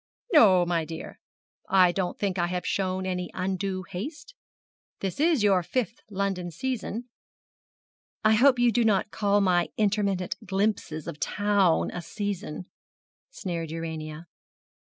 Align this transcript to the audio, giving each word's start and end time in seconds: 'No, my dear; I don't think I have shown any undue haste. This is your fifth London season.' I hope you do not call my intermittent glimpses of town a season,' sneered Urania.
'No, 0.33 0.65
my 0.65 0.83
dear; 0.83 1.19
I 1.69 1.91
don't 1.91 2.17
think 2.17 2.39
I 2.39 2.47
have 2.47 2.65
shown 2.65 3.05
any 3.05 3.29
undue 3.35 3.83
haste. 3.83 4.33
This 4.99 5.19
is 5.19 5.43
your 5.43 5.61
fifth 5.61 5.99
London 6.09 6.49
season.' 6.49 7.07
I 8.23 8.33
hope 8.33 8.57
you 8.57 8.71
do 8.71 8.83
not 8.83 9.11
call 9.11 9.41
my 9.41 9.69
intermittent 9.77 10.37
glimpses 10.43 11.07
of 11.07 11.19
town 11.19 11.91
a 11.91 12.01
season,' 12.01 12.65
sneered 13.29 13.69
Urania. 13.69 14.25